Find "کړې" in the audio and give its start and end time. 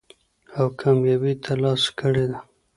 1.99-2.25